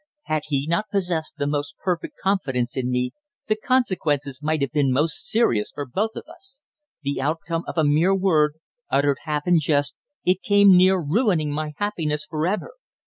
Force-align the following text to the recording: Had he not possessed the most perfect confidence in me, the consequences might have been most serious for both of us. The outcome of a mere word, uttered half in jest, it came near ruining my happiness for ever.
Had 0.23 0.45
he 0.47 0.65
not 0.67 0.89
possessed 0.89 1.35
the 1.37 1.45
most 1.45 1.75
perfect 1.77 2.15
confidence 2.23 2.75
in 2.75 2.89
me, 2.89 3.11
the 3.47 3.55
consequences 3.55 4.41
might 4.41 4.59
have 4.61 4.71
been 4.71 4.91
most 4.91 5.29
serious 5.29 5.71
for 5.71 5.85
both 5.85 6.15
of 6.15 6.23
us. 6.25 6.63
The 7.03 7.21
outcome 7.21 7.65
of 7.67 7.77
a 7.77 7.83
mere 7.83 8.15
word, 8.15 8.55
uttered 8.89 9.19
half 9.25 9.45
in 9.45 9.59
jest, 9.59 9.95
it 10.25 10.41
came 10.41 10.75
near 10.75 10.97
ruining 10.97 11.51
my 11.51 11.73
happiness 11.77 12.25
for 12.27 12.47
ever. 12.47 12.71